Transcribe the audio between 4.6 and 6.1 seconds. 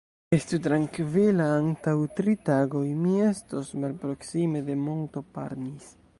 de monto Parnis.